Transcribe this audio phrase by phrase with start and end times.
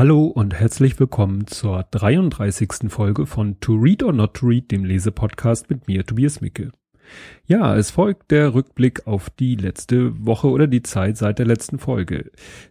[0.00, 2.88] Hallo und herzlich willkommen zur 33.
[2.90, 6.72] Folge von To Read or Not to Read, dem Lesepodcast mit mir, Tobias Micke.
[7.44, 11.78] Ja, es folgt der Rückblick auf die letzte Woche oder die Zeit seit der letzten
[11.78, 12.30] Folge.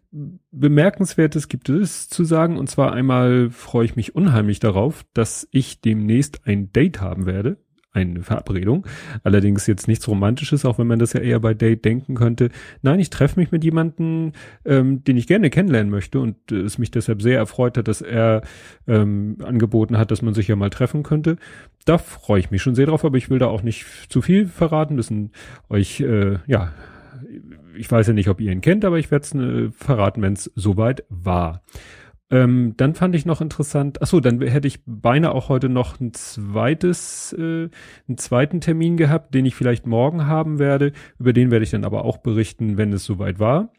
[0.09, 5.81] Bemerkenswertes gibt es zu sagen, und zwar einmal freue ich mich unheimlich darauf, dass ich
[5.81, 7.59] demnächst ein Date haben werde
[7.91, 8.85] eine Verabredung.
[9.23, 12.49] Allerdings jetzt nichts Romantisches, auch wenn man das ja eher bei Date denken könnte.
[12.81, 14.33] Nein, ich treffe mich mit jemandem,
[14.65, 18.01] ähm, den ich gerne kennenlernen möchte und äh, es mich deshalb sehr erfreut hat, dass
[18.01, 18.43] er
[18.87, 21.37] ähm, angeboten hat, dass man sich ja mal treffen könnte.
[21.85, 24.47] Da freue ich mich schon sehr drauf, aber ich will da auch nicht zu viel
[24.47, 25.31] verraten müssen.
[25.69, 26.73] Euch, äh, ja,
[27.75, 30.33] ich weiß ja nicht, ob ihr ihn kennt, aber ich werde es äh, verraten, wenn
[30.33, 31.63] es soweit war.
[32.31, 35.99] Ähm, dann fand ich noch interessant, ach so, dann hätte ich beinahe auch heute noch
[35.99, 37.69] ein zweites, äh,
[38.07, 40.91] einen zweiten Termin gehabt, den ich vielleicht morgen haben werde.
[41.17, 43.71] Über den werde ich dann aber auch berichten, wenn es soweit war.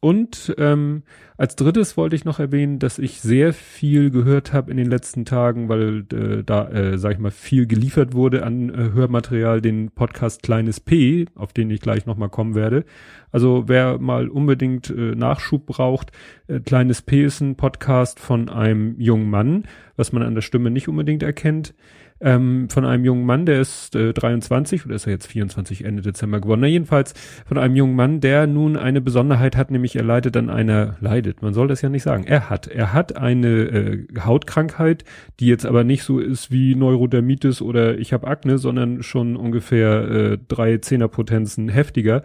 [0.00, 1.02] Und ähm,
[1.36, 5.24] als drittes wollte ich noch erwähnen, dass ich sehr viel gehört habe in den letzten
[5.24, 9.90] Tagen, weil äh, da, äh, sag ich mal, viel geliefert wurde an äh, Hörmaterial, den
[9.90, 12.84] Podcast Kleines P, auf den ich gleich nochmal kommen werde.
[13.32, 16.12] Also wer mal unbedingt äh, Nachschub braucht,
[16.46, 19.64] äh, Kleines P ist ein Podcast von einem jungen Mann,
[19.96, 21.74] was man an der Stimme nicht unbedingt erkennt
[22.20, 26.02] ähm, von einem jungen Mann, der ist äh, 23 oder ist er jetzt 24 Ende
[26.02, 26.60] Dezember geworden.
[26.60, 27.14] Na, jedenfalls
[27.46, 31.42] von einem jungen Mann, der nun eine Besonderheit hat, nämlich er leidet an einer, leidet,
[31.42, 35.04] man soll das ja nicht sagen, er hat, er hat eine äh, Hautkrankheit,
[35.40, 40.08] die jetzt aber nicht so ist wie Neurodermitis oder ich habe Akne, sondern schon ungefähr
[40.08, 42.22] äh, drei Zehnerpotenzen heftiger.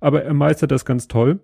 [0.00, 1.40] Aber er meistert das ganz toll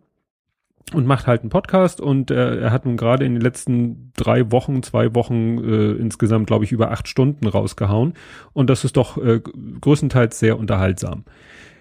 [0.93, 4.51] und macht halt einen Podcast und äh, er hat nun gerade in den letzten drei
[4.51, 8.15] Wochen, zwei Wochen äh, insgesamt, glaube ich, über acht Stunden rausgehauen
[8.53, 11.25] und das ist doch äh, größtenteils sehr unterhaltsam.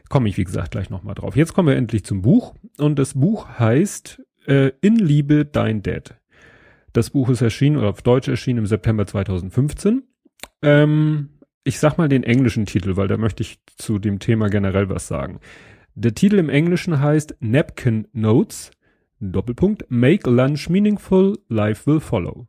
[0.09, 1.35] Komme ich, wie gesagt, gleich nochmal drauf.
[1.35, 6.15] Jetzt kommen wir endlich zum Buch und das Buch heißt äh, In Liebe dein Dad.
[6.93, 10.03] Das Buch ist erschienen oder auf Deutsch erschienen im September 2015.
[10.61, 11.29] Ähm,
[11.63, 15.07] ich sag mal den englischen Titel, weil da möchte ich zu dem Thema generell was
[15.07, 15.39] sagen.
[15.95, 18.71] Der Titel im Englischen heißt Napkin Notes
[19.21, 22.47] Doppelpunkt, make lunch meaningful, life will follow.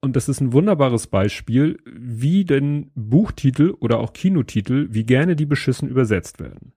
[0.00, 5.46] Und das ist ein wunderbares Beispiel, wie denn Buchtitel oder auch Kinotitel, wie gerne die
[5.46, 6.72] beschissen übersetzt werden.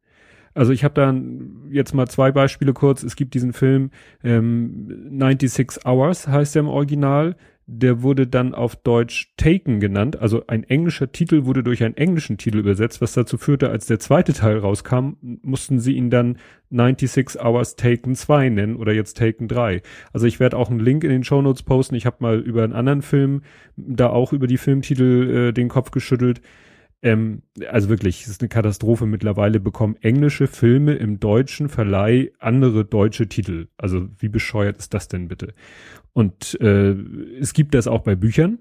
[0.54, 1.14] Also ich habe da
[1.72, 3.04] jetzt mal zwei Beispiele kurz.
[3.04, 3.92] Es gibt diesen Film
[4.24, 7.36] ähm, 96 Hours heißt er im Original
[7.72, 10.20] der wurde dann auf Deutsch Taken genannt.
[10.20, 14.00] Also ein englischer Titel wurde durch einen englischen Titel übersetzt, was dazu führte, als der
[14.00, 16.40] zweite Teil rauskam, mussten sie ihn dann
[16.72, 19.84] 96 Hours Taken 2 nennen oder jetzt Taken 3.
[20.12, 21.94] Also ich werde auch einen Link in den Show Notes posten.
[21.94, 23.44] Ich habe mal über einen anderen Film
[23.78, 26.42] da auch über die Filmtitel äh, den Kopf geschüttelt.
[27.02, 29.06] Ähm, also wirklich, es ist eine Katastrophe.
[29.06, 33.68] Mittlerweile bekommen englische Filme im deutschen Verleih andere deutsche Titel.
[33.78, 35.54] Also wie bescheuert ist das denn bitte?
[36.14, 36.92] Und äh,
[37.40, 38.60] es gibt das auch bei Büchern.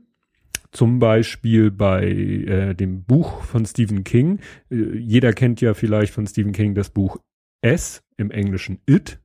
[0.71, 4.41] Zum Beispiel bei äh, dem Buch von Stephen King.
[4.71, 7.19] Äh, jeder kennt ja vielleicht von Stephen King das Buch
[7.63, 9.19] S, im Englischen It.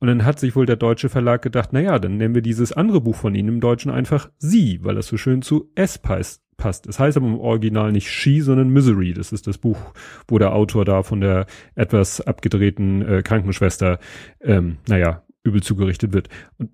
[0.00, 2.72] Und dann hat sich wohl der deutsche Verlag gedacht, na ja, dann nennen wir dieses
[2.72, 6.42] andere Buch von ihnen im Deutschen einfach Sie, weil das so schön zu S passt.
[6.56, 6.86] passt.
[6.86, 9.14] Es heißt aber im Original nicht She, sondern Misery.
[9.14, 9.78] Das ist das Buch,
[10.28, 13.98] wo der Autor da von der etwas abgedrehten äh, Krankenschwester,
[14.40, 16.28] ähm, naja, übel zugerichtet wird.
[16.58, 16.70] Und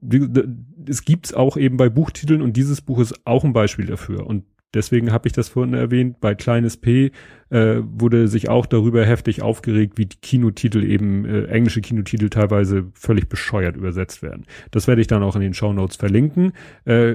[0.89, 4.27] es gibt's auch eben bei Buchtiteln und dieses Buch ist auch ein Beispiel dafür.
[4.27, 7.11] Und deswegen habe ich das vorhin erwähnt, bei Kleines P
[7.51, 13.29] äh, wurde sich auch darüber heftig aufgeregt, wie Kinotitel eben, äh, englische Kinotitel teilweise völlig
[13.29, 14.47] bescheuert übersetzt werden.
[14.71, 16.53] Das werde ich dann auch in den Show Notes verlinken.
[16.85, 17.13] Äh,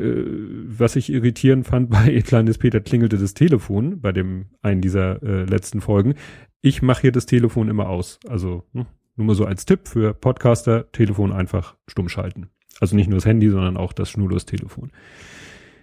[0.65, 5.23] was ich irritierend fand bei Kleines P, da klingelte das Telefon bei dem einen dieser
[5.23, 6.15] äh, letzten Folgen.
[6.61, 8.19] Ich mache hier das Telefon immer aus.
[8.27, 12.49] Also hm, nur mal so als Tipp für Podcaster, Telefon einfach stumm schalten.
[12.79, 14.91] Also nicht nur das Handy, sondern auch das Schnurlos-Telefon.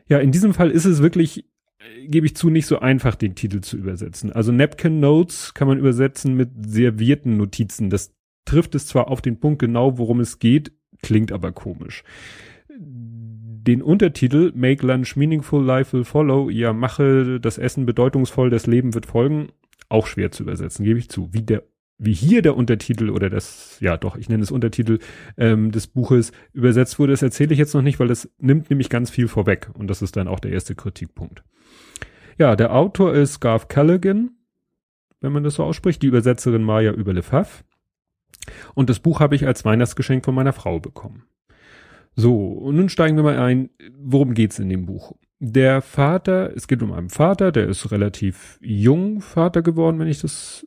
[0.08, 1.46] Ja, in diesem Fall ist es wirklich,
[1.78, 4.32] äh, gebe ich zu, nicht so einfach, den Titel zu übersetzen.
[4.32, 7.88] Also Napkin Notes kann man übersetzen mit servierten Notizen.
[7.88, 8.14] Das
[8.44, 12.04] trifft es zwar auf den Punkt genau, worum es geht, klingt aber komisch.
[12.78, 18.92] Den Untertitel Make Lunch Meaningful, Life Will Follow, ja, mache das Essen bedeutungsvoll, das Leben
[18.92, 19.48] wird folgen,
[19.88, 21.32] auch schwer zu übersetzen, gebe ich zu.
[21.32, 21.62] Wie der
[21.98, 24.98] wie hier der Untertitel oder das, ja doch, ich nenne es Untertitel
[25.36, 28.90] ähm, des Buches übersetzt wurde, das erzähle ich jetzt noch nicht, weil das nimmt nämlich
[28.90, 31.44] ganz viel vorweg und das ist dann auch der erste Kritikpunkt.
[32.38, 34.30] Ja, der Autor ist Garth Callaghan,
[35.20, 37.64] wenn man das so ausspricht, die Übersetzerin Maya Überlefaff.
[38.74, 41.24] Und das Buch habe ich als Weihnachtsgeschenk von meiner Frau bekommen.
[42.14, 45.14] So, und nun steigen wir mal ein, worum geht's in dem Buch?
[45.38, 50.20] Der Vater, es geht um einen Vater, der ist relativ jung Vater geworden, wenn ich
[50.20, 50.66] das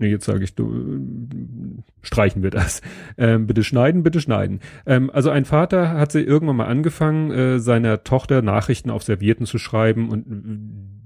[0.00, 2.80] Nee, jetzt sage ich, du äh, streichen wir das.
[3.18, 4.60] Ähm, bitte schneiden, bitte schneiden.
[4.86, 9.44] Ähm, also ein Vater hat sie irgendwann mal angefangen, äh, seiner Tochter Nachrichten auf Servierten
[9.44, 10.24] zu schreiben und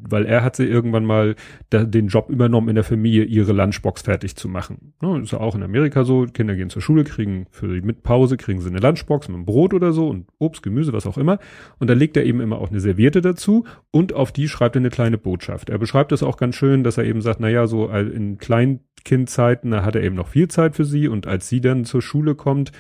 [0.09, 1.35] weil er hat sie irgendwann mal
[1.71, 4.95] da, den Job übernommen in der Familie, ihre Lunchbox fertig zu machen.
[5.01, 6.27] Ne, ist ja auch in Amerika so.
[6.27, 9.75] Kinder gehen zur Schule, kriegen für die Mitpause, kriegen sie eine Lunchbox mit einem Brot
[9.75, 11.39] oder so und Obst, Gemüse, was auch immer.
[11.79, 14.81] Und da legt er eben immer auch eine Serviette dazu und auf die schreibt er
[14.81, 15.71] eine kleine Botschaft.
[15.71, 19.71] Er beschreibt das auch ganz schön, dass er eben sagt, na ja, so in Kleinkindzeiten,
[19.71, 22.35] da hat er eben noch viel Zeit für sie und als sie dann zur Schule
[22.35, 22.73] kommt,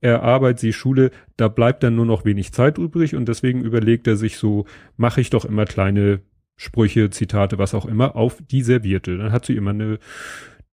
[0.00, 4.06] er Arbeit, sie Schule, da bleibt dann nur noch wenig Zeit übrig und deswegen überlegt
[4.06, 4.64] er sich so,
[4.96, 6.20] mache ich doch immer kleine
[6.60, 9.16] Sprüche, Zitate, was auch immer, auf die Servierte.
[9.16, 9.98] Dann hat sie immer eine,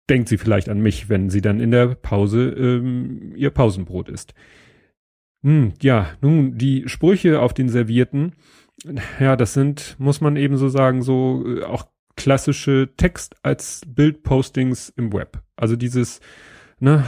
[0.09, 4.33] denkt sie vielleicht an mich, wenn sie dann in der Pause ähm, ihr Pausenbrot isst.
[5.43, 8.31] Hm, ja, nun, die Sprüche auf den Servierten,
[9.19, 11.85] ja, das sind, muss man eben so sagen, so äh, auch
[12.15, 15.41] klassische Text als Bildpostings im Web.
[15.57, 16.21] Also dieses,
[16.83, 17.05] ne,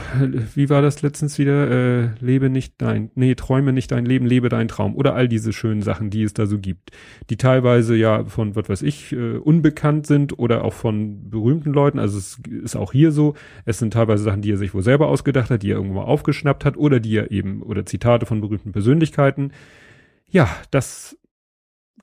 [0.54, 1.70] wie war das letztens wieder?
[1.70, 4.96] Äh, lebe nicht dein, nee, träume nicht dein Leben, lebe dein Traum.
[4.96, 6.90] Oder all diese schönen Sachen, die es da so gibt.
[7.28, 11.98] Die teilweise ja von, was weiß ich, äh, unbekannt sind oder auch von berühmten Leuten.
[11.98, 13.34] Also es ist auch hier so.
[13.66, 16.04] Es sind teilweise Sachen, die er sich wohl selber ausgedacht hat, die er irgendwo mal
[16.04, 19.52] aufgeschnappt hat oder die er eben, oder Zitate von berühmten Persönlichkeiten.
[20.28, 21.18] Ja, das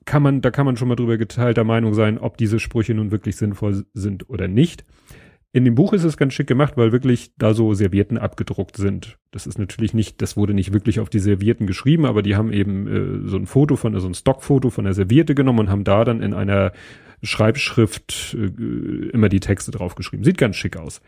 [0.04, 3.10] kann man, da kann man schon mal drüber geteilter Meinung sein, ob diese Sprüche nun
[3.10, 4.84] wirklich sinnvoll sind oder nicht.
[5.54, 9.18] In dem Buch ist es ganz schick gemacht, weil wirklich da so Servietten abgedruckt sind.
[9.30, 12.52] Das ist natürlich nicht, das wurde nicht wirklich auf die Servietten geschrieben, aber die haben
[12.52, 15.84] eben äh, so ein Foto von, also ein Stockfoto von der Serviette genommen und haben
[15.84, 16.72] da dann in einer
[17.22, 20.24] Schreibschrift äh, immer die Texte draufgeschrieben.
[20.24, 21.00] Sieht ganz schick aus.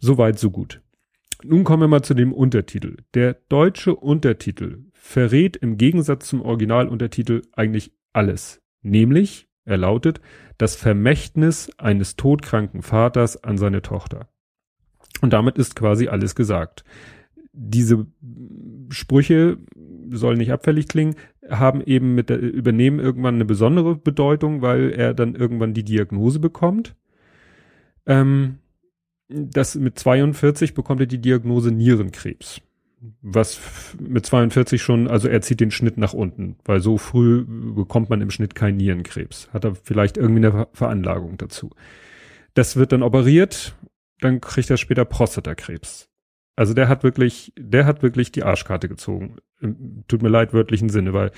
[0.00, 0.80] Soweit, so gut.
[1.44, 2.96] Nun kommen wir mal zu dem Untertitel.
[3.14, 8.60] Der deutsche Untertitel verrät im Gegensatz zum Originaluntertitel eigentlich alles.
[8.82, 10.20] Nämlich, er lautet,
[10.58, 14.28] das Vermächtnis eines todkranken Vaters an seine Tochter.
[15.20, 16.84] Und damit ist quasi alles gesagt.
[17.52, 18.06] Diese
[18.90, 19.58] Sprüche
[20.10, 21.16] sollen nicht abfällig klingen,
[21.48, 26.38] haben eben mit der, übernehmen irgendwann eine besondere Bedeutung, weil er dann irgendwann die Diagnose
[26.38, 26.94] bekommt.
[28.06, 28.58] Ähm,
[29.28, 32.60] das mit 42 bekommt er die Diagnose Nierenkrebs
[33.22, 33.60] was
[33.98, 38.20] mit 42 schon, also er zieht den Schnitt nach unten, weil so früh bekommt man
[38.20, 39.48] im Schnitt keinen Nierenkrebs.
[39.52, 41.70] Hat er vielleicht irgendwie eine Veranlagung dazu.
[42.54, 43.74] Das wird dann operiert,
[44.20, 46.08] dann kriegt er später Prostatakrebs.
[46.56, 49.36] Also der hat wirklich, der hat wirklich die Arschkarte gezogen.
[50.08, 51.30] Tut mir leid, wörtlichen Sinne, weil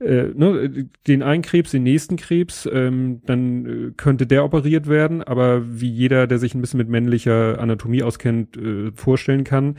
[0.00, 5.22] äh, ne, den einen Krebs, den nächsten Krebs, ähm, dann äh, könnte der operiert werden,
[5.22, 9.76] aber wie jeder, der sich ein bisschen mit männlicher Anatomie auskennt, äh, vorstellen kann,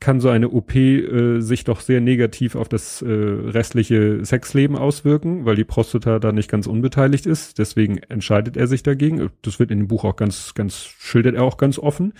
[0.00, 5.44] kann so eine OP äh, sich doch sehr negativ auf das äh, restliche Sexleben auswirken,
[5.44, 7.58] weil die Prostata da nicht ganz unbeteiligt ist.
[7.58, 9.30] Deswegen entscheidet er sich dagegen.
[9.42, 12.14] Das wird in dem Buch auch ganz, ganz, schildert er auch ganz offen.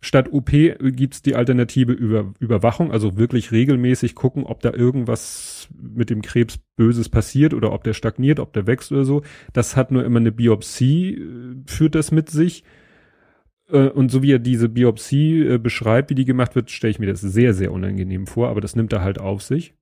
[0.00, 6.10] Statt OP gibt's die Alternative über Überwachung, also wirklich regelmäßig gucken, ob da irgendwas mit
[6.10, 9.22] dem Krebs Böses passiert oder ob der stagniert, ob der wächst oder so.
[9.52, 12.64] Das hat nur immer eine Biopsie, äh, führt das mit sich.
[13.70, 16.98] Äh, und so wie er diese Biopsie äh, beschreibt, wie die gemacht wird, stelle ich
[16.98, 19.74] mir das sehr, sehr unangenehm vor, aber das nimmt er halt auf sich.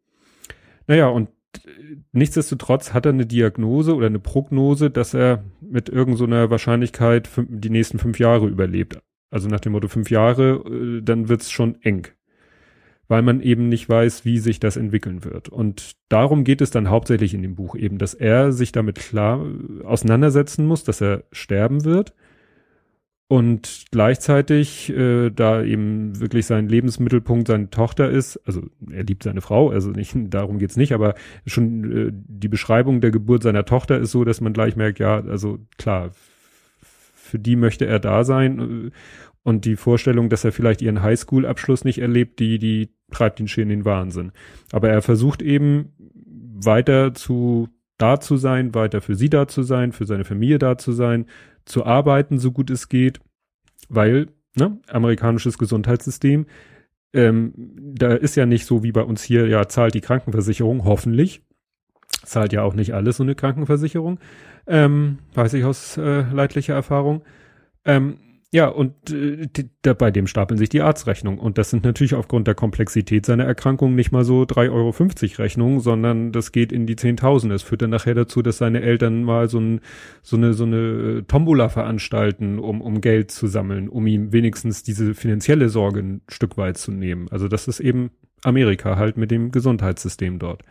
[0.86, 6.44] Naja, und äh, nichtsdestotrotz hat er eine Diagnose oder eine Prognose, dass er mit irgendeiner
[6.44, 8.98] so Wahrscheinlichkeit die nächsten fünf Jahre überlebt.
[9.30, 12.06] Also nach dem Motto fünf Jahre, dann wird's schon eng.
[13.08, 15.48] Weil man eben nicht weiß, wie sich das entwickeln wird.
[15.48, 19.44] Und darum geht es dann hauptsächlich in dem Buch eben, dass er sich damit klar
[19.84, 22.14] auseinandersetzen muss, dass er sterben wird
[23.28, 29.40] und gleichzeitig, äh, da eben wirklich sein Lebensmittelpunkt seine Tochter ist, also er liebt seine
[29.40, 31.14] Frau, also nicht, darum geht's nicht, aber
[31.44, 35.16] schon äh, die Beschreibung der Geburt seiner Tochter ist so, dass man gleich merkt, ja,
[35.24, 36.10] also klar,
[36.80, 38.92] für die möchte er da sein.
[39.42, 43.64] Und die Vorstellung, dass er vielleicht ihren Highschool-Abschluss nicht erlebt, die, die treibt ihn schier
[43.64, 44.32] in den Wahnsinn.
[44.70, 47.68] Aber er versucht eben weiter zu
[47.98, 51.26] da zu sein, weiter für sie da zu sein, für seine Familie da zu sein,
[51.66, 53.20] zu arbeiten, so gut es geht,
[53.88, 56.46] weil, ne, amerikanisches Gesundheitssystem,
[57.12, 57.52] ähm,
[57.94, 61.42] da ist ja nicht so wie bei uns hier, ja, zahlt die Krankenversicherung, hoffentlich.
[62.24, 64.18] Zahlt ja auch nicht alles so eine Krankenversicherung,
[64.66, 67.22] ähm, weiß ich aus äh, leidlicher Erfahrung.
[67.84, 68.18] Ähm,
[68.52, 69.48] ja, und äh,
[69.82, 71.40] da, bei dem stapeln sich die Arztrechnungen.
[71.40, 75.80] Und das sind natürlich aufgrund der Komplexität seiner Erkrankung nicht mal so 3,50 Euro Rechnungen,
[75.80, 77.56] sondern das geht in die Zehntausende.
[77.56, 79.80] Es führt dann nachher dazu, dass seine Eltern mal so, ein,
[80.22, 84.84] so eine, so eine äh, Tombola veranstalten, um, um Geld zu sammeln, um ihm wenigstens
[84.84, 87.28] diese finanzielle Sorge ein Stück weit zu nehmen.
[87.30, 88.10] Also das ist eben
[88.42, 90.62] Amerika halt mit dem Gesundheitssystem dort.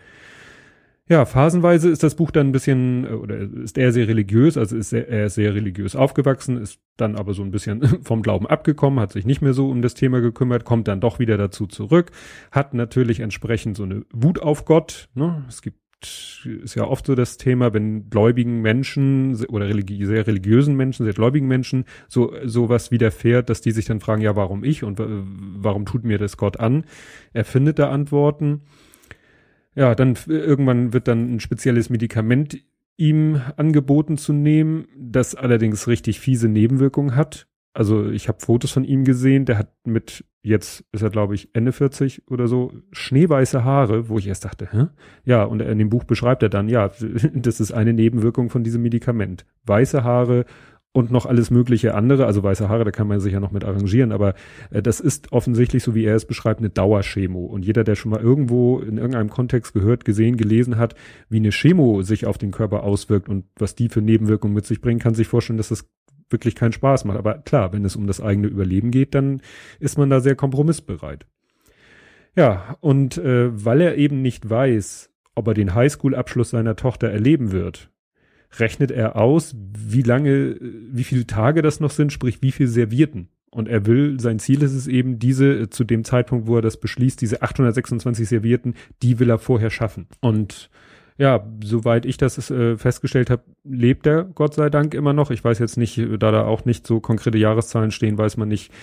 [1.08, 4.76] Ja, phasenweise ist das Buch dann ein bisschen, äh, oder ist er sehr religiös, also
[4.76, 9.00] ist er, ist sehr religiös aufgewachsen, ist dann aber so ein bisschen vom Glauben abgekommen,
[9.00, 12.12] hat sich nicht mehr so um das Thema gekümmert, kommt dann doch wieder dazu zurück,
[12.52, 15.10] hat natürlich entsprechend so eine Wut auf Gott.
[15.14, 15.46] Ne?
[15.48, 15.80] Es gibt
[16.44, 21.14] ist ja oft so das Thema, wenn gläubigen Menschen oder religi sehr religiösen Menschen, sehr
[21.14, 25.86] gläubigen Menschen so sowas widerfährt, dass die sich dann fragen, ja, warum ich und warum
[25.86, 26.84] tut mir das Gott an?
[27.34, 28.62] Er findet da Antworten
[29.76, 32.58] ja, dann irgendwann wird dann ein spezielles Medikament
[32.98, 37.48] ihm angeboten zu nehmen, das allerdings richtig fiese Nebenwirkungen hat.
[37.74, 41.50] Also ich habe Fotos von ihm gesehen, der hat mit, jetzt ist er glaube ich
[41.54, 44.86] Ende 40 oder so, schneeweiße Haare, wo ich erst dachte, hä?
[45.26, 46.90] Ja, und in dem Buch beschreibt er dann, ja,
[47.34, 49.46] das ist eine Nebenwirkung von diesem Medikament.
[49.66, 50.46] Weiße Haare
[50.96, 53.66] und noch alles mögliche andere, also weiße Haare, da kann man sich ja noch mit
[53.66, 54.34] arrangieren, aber
[54.72, 57.44] äh, das ist offensichtlich, so wie er es beschreibt, eine Dauerchemo.
[57.44, 60.96] Und jeder, der schon mal irgendwo in irgendeinem Kontext gehört, gesehen, gelesen hat,
[61.28, 64.80] wie eine Chemo sich auf den Körper auswirkt und was die für Nebenwirkungen mit sich
[64.80, 65.86] bringen, kann sich vorstellen, dass das
[66.30, 67.18] wirklich keinen Spaß macht.
[67.18, 69.42] Aber klar, wenn es um das eigene Überleben geht, dann
[69.82, 71.26] ist man da sehr kompromissbereit.
[72.38, 77.52] Ja, und äh, weil er eben nicht weiß, ob er den Highschool-Abschluss seiner Tochter erleben
[77.52, 77.92] wird,
[78.58, 83.30] rechnet er aus, wie lange, wie viele Tage das noch sind, sprich wie viel Servierten.
[83.52, 86.62] Und er will, sein Ziel ist es eben, diese, äh, zu dem Zeitpunkt, wo er
[86.62, 90.08] das beschließt, diese 826 Servierten, die will er vorher schaffen.
[90.20, 90.70] Und
[91.18, 95.32] ja, soweit ich das äh, festgestellt habe, lebt er Gott sei Dank immer noch.
[95.32, 98.74] Ich weiß jetzt nicht, da da auch nicht so konkrete Jahreszahlen stehen, weiß man nicht,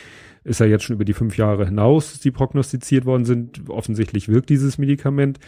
[0.44, 3.68] ist er jetzt schon über die fünf Jahre hinaus, die prognostiziert worden sind.
[3.68, 5.38] Offensichtlich wirkt dieses Medikament.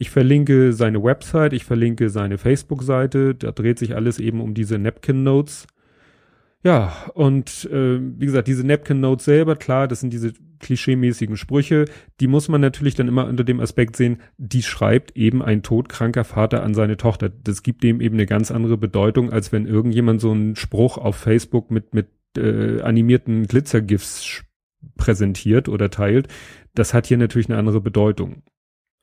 [0.00, 4.78] Ich verlinke seine Website, ich verlinke seine Facebook-Seite, da dreht sich alles eben um diese
[4.78, 5.66] Napkin Notes.
[6.64, 11.84] Ja, und äh, wie gesagt, diese Napkin Notes selber, klar, das sind diese klischeemäßigen Sprüche,
[12.18, 16.24] die muss man natürlich dann immer unter dem Aspekt sehen, die schreibt eben ein todkranker
[16.24, 17.28] Vater an seine Tochter.
[17.28, 21.16] Das gibt dem eben eine ganz andere Bedeutung, als wenn irgendjemand so einen Spruch auf
[21.16, 24.44] Facebook mit, mit äh, animierten Glitzergifs
[24.96, 26.28] präsentiert oder teilt.
[26.74, 28.44] Das hat hier natürlich eine andere Bedeutung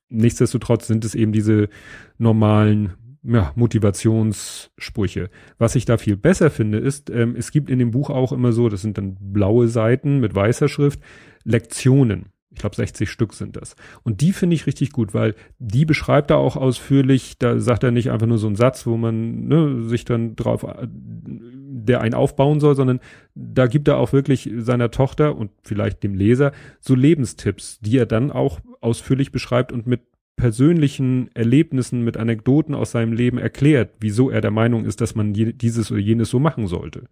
[0.09, 1.69] nichtsdestotrotz sind es eben diese
[2.17, 5.29] normalen ja, Motivationssprüche.
[5.57, 8.53] Was ich da viel besser finde, ist, ähm, es gibt in dem Buch auch immer
[8.53, 11.01] so, das sind dann blaue Seiten mit weißer Schrift,
[11.43, 12.27] Lektionen.
[12.51, 13.75] Ich glaube, 60 Stück sind das.
[14.01, 17.37] Und die finde ich richtig gut, weil die beschreibt er auch ausführlich.
[17.37, 20.65] Da sagt er nicht einfach nur so einen Satz, wo man ne, sich dann drauf,
[20.81, 22.99] der einen aufbauen soll, sondern
[23.35, 28.07] da gibt er auch wirklich seiner Tochter und vielleicht dem Leser so Lebenstipps, die er
[28.07, 30.01] dann auch ausführlich beschreibt und mit
[30.35, 35.33] persönlichen Erlebnissen, mit Anekdoten aus seinem Leben erklärt, wieso er der Meinung ist, dass man
[35.33, 37.09] dieses oder jenes so machen sollte.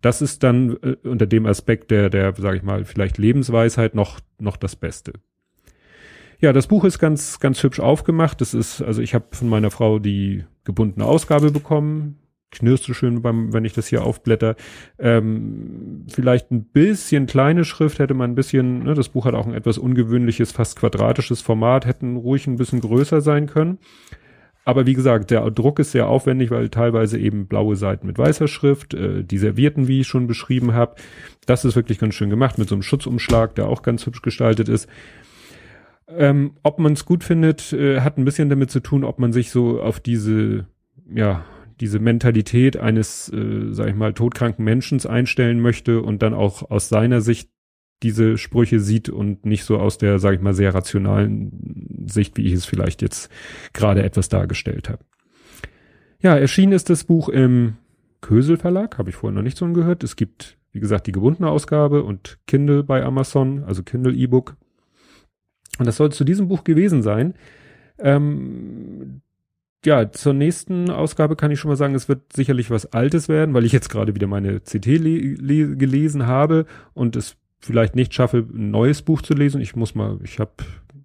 [0.00, 4.18] Das ist dann äh, unter dem Aspekt der, der, sag ich mal, vielleicht Lebensweisheit noch,
[4.38, 5.12] noch das Beste.
[6.40, 8.40] Ja, das Buch ist ganz, ganz hübsch aufgemacht.
[8.40, 12.18] Das ist, also ich habe von meiner Frau die gebundene Ausgabe bekommen.
[12.52, 14.56] Knirst so schön beim, wenn ich das hier aufblätter.
[14.98, 19.46] Ähm, vielleicht ein bisschen kleine Schrift hätte man ein bisschen, ne, das Buch hat auch
[19.46, 23.78] ein etwas ungewöhnliches, fast quadratisches Format, hätten ruhig ein bisschen größer sein können.
[24.64, 28.46] Aber wie gesagt, der Druck ist sehr aufwendig, weil teilweise eben blaue Seiten mit weißer
[28.46, 30.94] Schrift, äh, die Servierten, wie ich schon beschrieben habe.
[31.46, 34.68] Das ist wirklich ganz schön gemacht mit so einem Schutzumschlag, der auch ganz hübsch gestaltet
[34.68, 34.88] ist.
[36.08, 39.32] Ähm, ob man es gut findet, äh, hat ein bisschen damit zu tun, ob man
[39.32, 40.66] sich so auf diese,
[41.12, 41.44] ja,
[41.82, 46.88] diese Mentalität eines, äh, sag ich mal, todkranken Menschen einstellen möchte und dann auch aus
[46.88, 47.50] seiner Sicht
[48.04, 52.46] diese Sprüche sieht und nicht so aus der, sage ich mal, sehr rationalen Sicht, wie
[52.46, 53.30] ich es vielleicht jetzt
[53.72, 55.04] gerade etwas dargestellt habe.
[56.20, 57.74] Ja, erschienen ist das Buch im
[58.20, 60.04] Kösel Verlag, habe ich vorher noch nicht so gehört.
[60.04, 64.56] Es gibt, wie gesagt, die gebundene Ausgabe und Kindle bei Amazon, also Kindle E-Book.
[65.80, 67.34] Und das soll zu diesem Buch gewesen sein.
[67.98, 69.22] Ähm,
[69.84, 73.54] ja, zur nächsten Ausgabe kann ich schon mal sagen, es wird sicherlich was Altes werden,
[73.54, 78.70] weil ich jetzt gerade wieder meine CT gelesen habe und es vielleicht nicht schaffe, ein
[78.70, 79.60] neues Buch zu lesen.
[79.60, 80.52] Ich muss mal, ich habe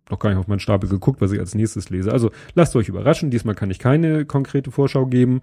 [0.10, 2.12] noch gar nicht auf meinen Stapel geguckt, was ich als nächstes lese.
[2.12, 3.32] Also lasst euch überraschen.
[3.32, 5.42] Diesmal kann ich keine konkrete Vorschau geben.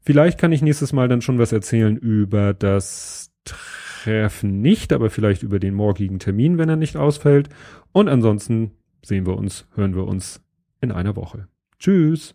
[0.00, 5.42] Vielleicht kann ich nächstes Mal dann schon was erzählen über das Treffen nicht, aber vielleicht
[5.42, 7.48] über den morgigen Termin, wenn er nicht ausfällt.
[7.92, 8.72] Und ansonsten
[9.04, 10.42] sehen wir uns, hören wir uns
[10.80, 11.48] in einer Woche.
[11.78, 12.34] Tschüss.